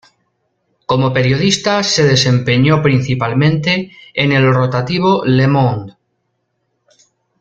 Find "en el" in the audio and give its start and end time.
4.15-4.51